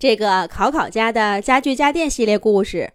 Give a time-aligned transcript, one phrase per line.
[0.00, 2.94] 这个考考家的家具家电系列故事，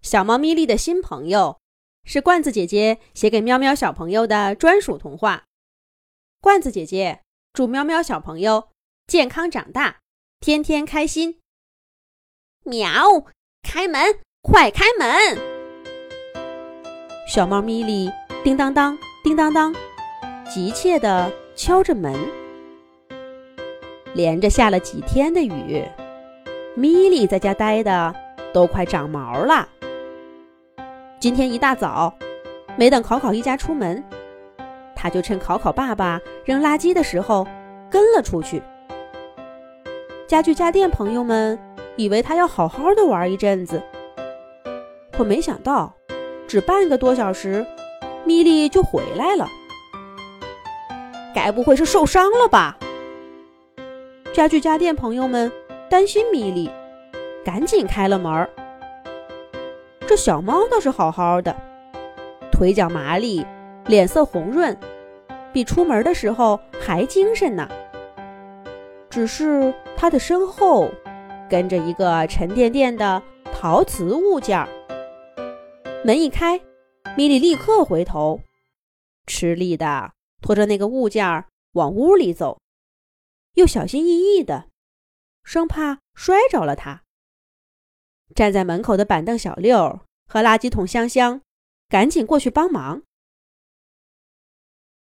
[0.00, 1.60] 小猫咪莉的新朋友，
[2.04, 5.44] 是罐子姐姐写给喵喵小朋友的专属童话。
[6.40, 7.20] 罐子姐姐
[7.52, 8.70] 祝喵喵小朋友
[9.06, 9.98] 健康长大，
[10.40, 11.38] 天天开心。
[12.64, 13.26] 喵！
[13.62, 14.00] 开门，
[14.40, 15.38] 快开门！
[17.28, 18.10] 小猫咪莉
[18.42, 19.74] 叮当当，叮当当，
[20.50, 22.18] 急切地敲着门。
[24.14, 25.84] 连着下了几天的雨。
[26.74, 28.14] 米莉在家待的
[28.54, 29.68] 都快长毛了。
[31.20, 32.14] 今天一大早，
[32.76, 34.02] 没等考考一家出门，
[34.96, 37.46] 他就趁考考爸爸扔垃圾的时候
[37.90, 38.62] 跟了出去。
[40.26, 41.58] 家具家电朋友们
[41.96, 43.82] 以为他要好好的玩一阵子，
[45.12, 45.94] 可没想到，
[46.48, 47.66] 只半个多小时，
[48.24, 49.46] 米莉就回来了。
[51.34, 52.78] 该不会是受伤了吧？
[54.32, 55.52] 家具家电朋友们。
[55.92, 56.70] 担心米莉，
[57.44, 58.48] 赶紧开了门儿。
[60.08, 61.54] 这小猫倒是好好的，
[62.50, 63.44] 腿脚麻利，
[63.84, 64.74] 脸色红润，
[65.52, 67.68] 比出门的时候还精神呢。
[69.10, 70.90] 只是它的身后
[71.46, 73.22] 跟着一个沉甸甸的
[73.52, 74.66] 陶瓷物件儿。
[76.06, 76.58] 门一开，
[77.18, 78.40] 米莉立刻回头，
[79.26, 81.44] 吃力的拖着那个物件儿
[81.74, 82.62] 往屋里走，
[83.56, 84.71] 又小心翼翼的。
[85.44, 87.04] 生怕摔着了他，
[88.34, 91.42] 站在门口的板凳小六和垃圾桶香香，
[91.88, 93.02] 赶紧过去帮忙。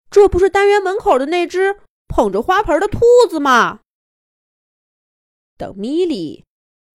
[0.09, 3.81] 这不是单元门口的那只捧着花盆的兔子吗？
[5.57, 6.45] 等米莉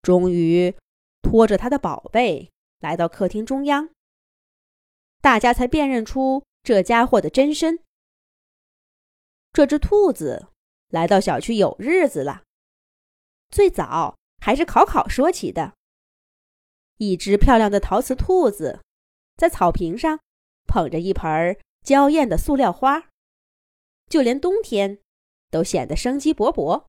[0.01, 0.75] 终于
[1.21, 3.89] 拖着他的宝贝来到客厅中央，
[5.21, 7.79] 大家才辨认出这家伙的真身。
[9.51, 10.47] 这只兔子
[10.89, 12.43] 来到小区有日子了。
[13.53, 15.73] 最早还是考考说起的。
[16.97, 18.81] 一只漂亮的陶瓷兔子，
[19.35, 20.19] 在草坪上
[20.67, 23.09] 捧着一盆娇艳的塑料花，
[24.09, 24.97] 就连冬天
[25.51, 26.85] 都显得生机勃勃。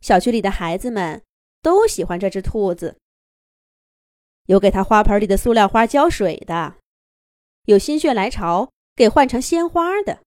[0.00, 1.22] 小区里的孩子们
[1.60, 2.96] 都喜欢这只兔子，
[4.46, 6.78] 有给它花盆里的塑料花浇水的，
[7.66, 10.22] 有心血来潮给换成鲜花的，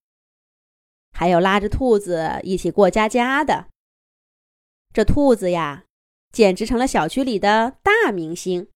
[1.10, 3.66] 还有拉着兔子一起过家家的。
[4.92, 5.84] 这兔子呀，
[6.32, 8.70] 简直成了小区里的大明星。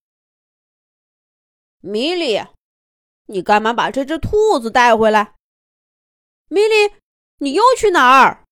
[1.81, 2.41] 米莉，
[3.27, 5.35] 你干嘛把这只兔子带回来？
[6.49, 6.95] 米莉，
[7.39, 8.45] 你又去哪儿？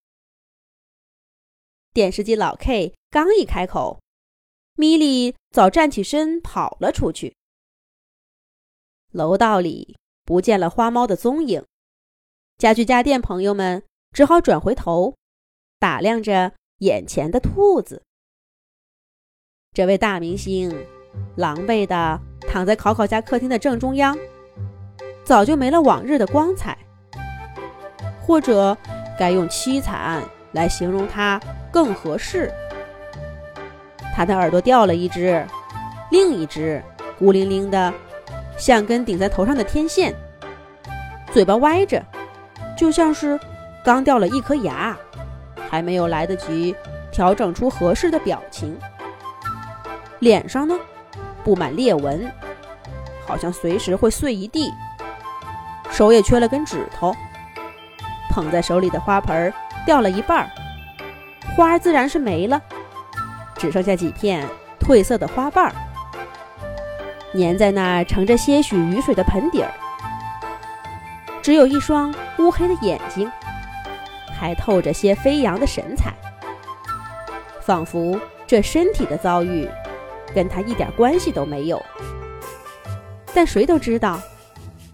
[1.92, 4.00] 电视机老 K 刚一开口，
[4.74, 7.36] 米莉早站起身跑了出去。
[9.10, 11.64] 楼道里不见了花猫的踪影，
[12.58, 15.16] 家具家电朋友们只好转回头，
[15.78, 16.54] 打量着。
[16.80, 18.02] 眼前的兔子，
[19.74, 20.74] 这位大明星
[21.36, 22.18] 狼狈地
[22.48, 24.16] 躺在考考家客厅的正中央，
[25.22, 26.78] 早就没了往日的光彩，
[28.18, 28.74] 或者
[29.18, 31.38] 该用凄惨来形容他
[31.70, 32.50] 更合适。
[34.14, 35.46] 他的耳朵掉了一只，
[36.10, 36.82] 另一只
[37.18, 37.92] 孤零零的，
[38.56, 40.14] 像根顶在头上的天线；
[41.30, 42.02] 嘴巴歪着，
[42.74, 43.38] 就像是
[43.84, 44.98] 刚掉了一颗牙。
[45.70, 46.74] 还没有来得及
[47.12, 48.76] 调整出合适的表情，
[50.18, 50.74] 脸上呢
[51.44, 52.30] 布满裂纹，
[53.24, 54.72] 好像随时会碎一地。
[55.92, 57.14] 手也缺了根指头，
[58.30, 59.52] 捧在手里的花盆
[59.86, 60.50] 掉了一半儿，
[61.54, 62.60] 花自然是没了，
[63.56, 64.44] 只剩下几片
[64.80, 65.72] 褪色的花瓣儿，
[67.34, 69.70] 粘在那盛着些许雨水的盆底儿，
[71.42, 73.30] 只有一双乌黑的眼睛。
[74.40, 76.14] 还透着些飞扬的神采，
[77.60, 79.68] 仿佛这身体的遭遇
[80.34, 81.84] 跟他一点关系都没有。
[83.34, 84.18] 但谁都知道，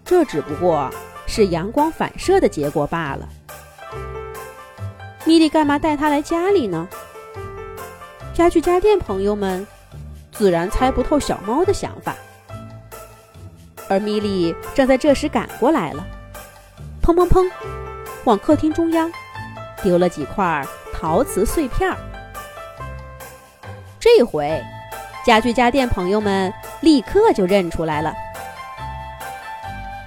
[0.03, 0.89] 这只不过
[1.25, 3.29] 是阳光反射的结果罢了。
[5.23, 6.85] 米莉干嘛带他来家里呢？
[8.33, 9.65] 家具家电朋友们
[10.33, 12.17] 自然猜不透小猫的想法，
[13.87, 16.05] 而米莉正在这时赶过来了，
[17.01, 17.49] 砰砰砰，
[18.25, 19.09] 往客厅中央。
[19.83, 21.97] 丢了几块陶瓷碎片儿，
[23.99, 24.61] 这回
[25.25, 28.13] 家具家电朋友们立刻就认出来了。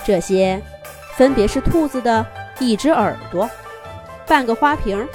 [0.05, 0.61] 这些
[1.17, 2.25] 分别是兔子的
[2.59, 3.49] 一只耳朵、
[4.27, 5.07] 半个花瓶、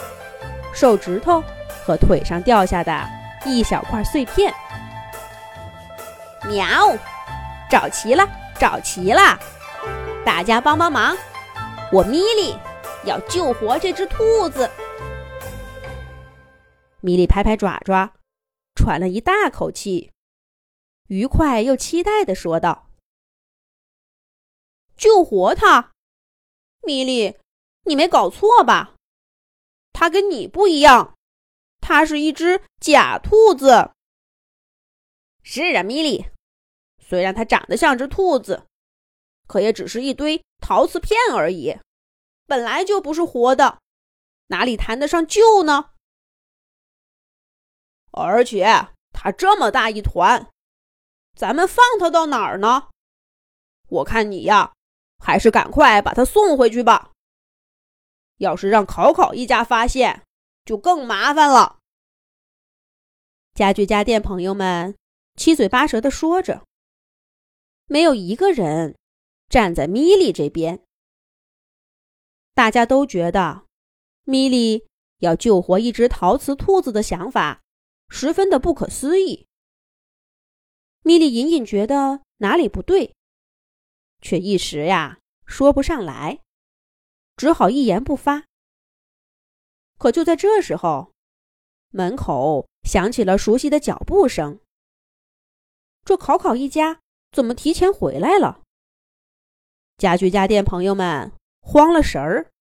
[0.73, 1.43] 手指头
[1.85, 3.03] 和腿上掉下的
[3.45, 4.53] 一小块碎片。
[6.47, 6.65] 喵！
[7.67, 8.25] 找齐了，
[8.59, 9.37] 找齐了！
[10.23, 11.17] 大家帮帮忙，
[11.91, 12.55] 我米莉。
[13.05, 14.69] 要救活这只兔子！
[17.01, 18.13] 米莉拍拍爪爪，
[18.73, 20.11] 喘了一大口气，
[21.07, 22.89] 愉快又期待地说道
[24.97, 25.91] ：“救活他，
[26.81, 27.37] 米莉，
[27.83, 28.95] 你没搞错吧？
[29.93, 31.15] 他跟你不一样，
[31.79, 33.91] 他是一只假兔子。
[35.43, 36.25] ”“是啊，米莉，
[36.97, 38.65] 虽然它长得像只兔子，
[39.47, 41.77] 可也只是一堆陶瓷片而已，
[42.45, 43.79] 本来就不是活的。”
[44.47, 45.91] 哪里谈得上救呢？
[48.11, 50.51] 而且它这么大一团，
[51.35, 52.89] 咱们放它到哪儿呢？
[53.89, 54.73] 我看你呀，
[55.17, 57.11] 还是赶快把它送回去吧。
[58.37, 60.23] 要是让考考一家发现，
[60.63, 61.79] 就更麻烦了。
[63.53, 64.95] 家具家电朋友们
[65.35, 66.63] 七嘴八舌的说着，
[67.87, 68.95] 没有一个人
[69.49, 70.83] 站在米莉这边。
[72.55, 73.65] 大家都觉得。
[74.23, 74.87] 米莉
[75.19, 77.61] 要救活一只陶瓷兔子的想法
[78.09, 79.45] 十分的不可思议。
[81.03, 83.13] 米莉隐隐觉得哪里不对，
[84.19, 86.41] 却一时呀说不上来，
[87.37, 88.45] 只好一言不发。
[89.99, 91.11] 可就在这时候，
[91.89, 94.59] 门口响起了熟悉的脚步声。
[96.03, 96.99] 这考考一家
[97.31, 98.63] 怎么提前回来了？
[99.97, 101.31] 家具家电朋友们
[101.67, 102.51] 慌了神儿。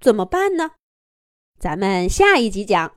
[0.00, 0.72] 怎么办呢？
[1.60, 2.90] 咱们下一集讲。